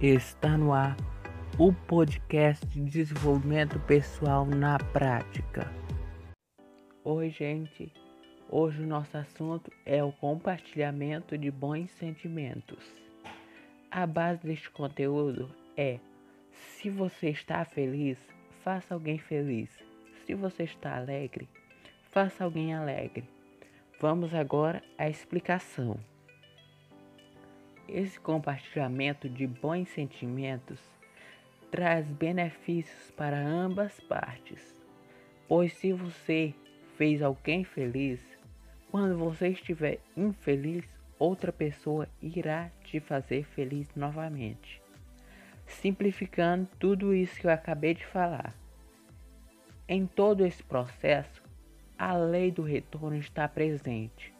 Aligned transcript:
Está 0.00 0.56
no 0.56 0.72
ar 0.72 0.96
o 1.58 1.72
podcast 1.72 2.64
de 2.68 2.80
desenvolvimento 2.84 3.80
pessoal 3.80 4.46
na 4.46 4.78
prática. 4.78 5.68
Oi, 7.02 7.30
gente. 7.30 7.92
Hoje 8.48 8.80
o 8.80 8.86
nosso 8.86 9.16
assunto 9.18 9.72
é 9.84 10.00
o 10.04 10.12
compartilhamento 10.12 11.36
de 11.36 11.50
bons 11.50 11.90
sentimentos. 11.90 12.78
A 13.90 14.06
base 14.06 14.46
deste 14.46 14.70
conteúdo 14.70 15.50
é: 15.76 15.98
se 16.52 16.88
você 16.88 17.30
está 17.30 17.64
feliz, 17.64 18.18
faça 18.62 18.94
alguém 18.94 19.18
feliz. 19.18 19.68
Se 20.24 20.32
você 20.32 20.62
está 20.62 20.96
alegre, 20.96 21.48
faça 22.12 22.44
alguém 22.44 22.72
alegre. 22.72 23.28
Vamos 24.00 24.32
agora 24.32 24.80
à 24.96 25.08
explicação. 25.08 25.98
Esse 27.88 28.20
compartilhamento 28.20 29.30
de 29.30 29.46
bons 29.46 29.88
sentimentos 29.88 30.78
traz 31.70 32.06
benefícios 32.06 33.10
para 33.12 33.38
ambas 33.38 33.98
partes, 34.00 34.60
pois 35.48 35.72
se 35.72 35.94
você 35.94 36.54
fez 36.98 37.22
alguém 37.22 37.64
feliz, 37.64 38.20
quando 38.90 39.16
você 39.16 39.48
estiver 39.48 40.00
infeliz, 40.14 40.84
outra 41.18 41.50
pessoa 41.50 42.06
irá 42.20 42.70
te 42.84 43.00
fazer 43.00 43.44
feliz 43.44 43.88
novamente. 43.96 44.82
Simplificando 45.66 46.68
tudo 46.78 47.14
isso 47.14 47.40
que 47.40 47.46
eu 47.46 47.50
acabei 47.50 47.94
de 47.94 48.04
falar. 48.04 48.54
Em 49.88 50.06
todo 50.06 50.44
esse 50.44 50.62
processo, 50.62 51.42
a 51.98 52.14
lei 52.14 52.50
do 52.50 52.62
retorno 52.62 53.16
está 53.16 53.48
presente. 53.48 54.37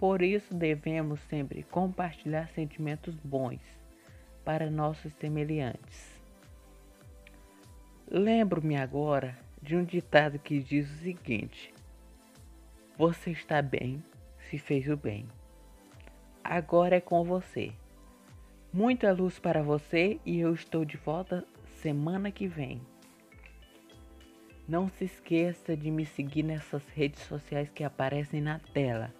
Por 0.00 0.22
isso 0.22 0.54
devemos 0.54 1.20
sempre 1.28 1.62
compartilhar 1.62 2.48
sentimentos 2.54 3.14
bons 3.16 3.60
para 4.42 4.70
nossos 4.70 5.12
semelhantes. 5.12 6.18
Lembro-me 8.10 8.76
agora 8.76 9.38
de 9.62 9.76
um 9.76 9.84
ditado 9.84 10.38
que 10.38 10.58
diz 10.58 10.90
o 10.90 11.02
seguinte: 11.02 11.74
Você 12.96 13.30
está 13.30 13.60
bem 13.60 14.02
se 14.48 14.56
fez 14.56 14.88
o 14.88 14.96
bem. 14.96 15.26
Agora 16.42 16.96
é 16.96 17.00
com 17.00 17.22
você. 17.22 17.70
Muita 18.72 19.12
luz 19.12 19.38
para 19.38 19.62
você 19.62 20.18
e 20.24 20.40
eu 20.40 20.54
estou 20.54 20.82
de 20.82 20.96
volta 20.96 21.46
semana 21.82 22.30
que 22.30 22.46
vem. 22.46 22.80
Não 24.66 24.88
se 24.88 25.04
esqueça 25.04 25.76
de 25.76 25.90
me 25.90 26.06
seguir 26.06 26.42
nessas 26.42 26.88
redes 26.88 27.20
sociais 27.24 27.68
que 27.68 27.84
aparecem 27.84 28.40
na 28.40 28.58
tela. 28.72 29.19